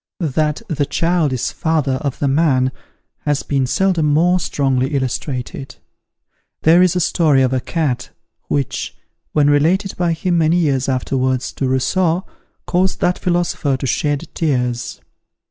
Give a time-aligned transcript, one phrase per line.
[0.33, 2.71] That "the child is the father of the man,"
[3.19, 5.75] has been seldom more strongly illustrated.
[6.63, 8.09] There is a story of a cat,
[8.47, 8.97] which,
[9.33, 12.25] when related by him many years afterwards to Rousseau,
[12.65, 15.01] caused that philosopher to shed tears.